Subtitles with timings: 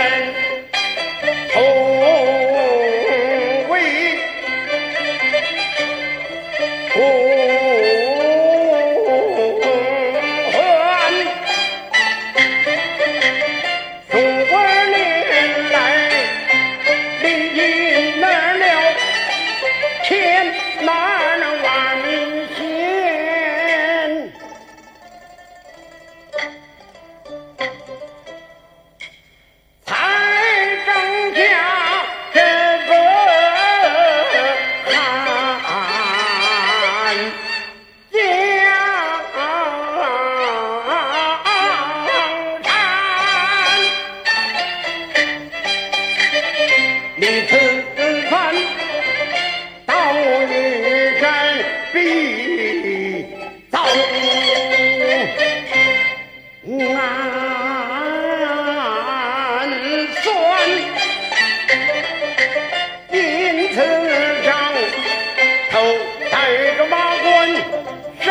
[0.00, 0.34] 人
[1.52, 1.60] 同
[3.68, 3.72] 为
[6.94, 6.96] 孤
[10.52, 10.56] 魂
[14.10, 14.12] 纵
[14.48, 14.56] 观
[15.70, 15.74] 来
[17.22, 17.30] 临
[18.20, 18.24] 难
[18.58, 18.64] 了
[20.04, 20.08] 千
[20.82, 20.88] 难
[21.62, 21.68] 万
[47.46, 47.56] 此
[48.28, 48.54] 番
[49.86, 49.94] 到
[50.48, 51.24] 日山
[51.92, 53.24] 必
[53.70, 53.78] 遭
[56.66, 56.90] 难
[60.22, 60.24] 算
[63.12, 63.76] 因此
[64.42, 64.50] 上
[65.70, 65.72] 头
[66.32, 66.34] 戴
[66.76, 66.96] 着马
[68.20, 68.26] 身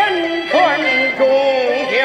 [0.50, 0.78] 穿
[1.90, 1.96] 孝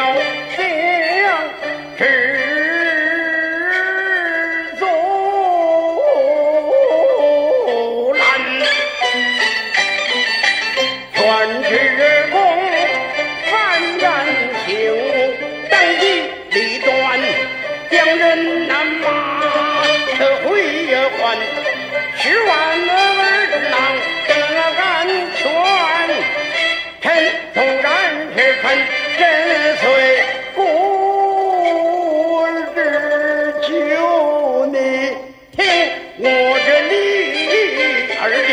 [11.77, 12.39] 日攻
[13.51, 13.52] 犯
[13.98, 14.24] 战
[14.67, 14.73] 休，
[15.68, 16.02] 当机
[16.51, 16.92] 立断，
[17.90, 19.07] 将人难把
[20.45, 20.46] 回
[21.18, 21.36] 还。
[22.17, 22.90] 十万儿
[23.70, 23.74] 郎
[24.29, 24.30] 得
[24.80, 24.83] 安
[25.34, 25.42] 全，
[27.02, 27.05] 臣
[27.52, 27.84] 纵然
[28.36, 28.64] 是恨，
[29.18, 29.20] 怎
[29.77, 29.83] 随
[30.55, 30.57] 不
[32.77, 33.68] 知求
[34.67, 34.77] 你？
[35.57, 35.58] 听
[36.18, 36.24] 我
[36.64, 36.92] 这李
[38.20, 38.48] 二弟。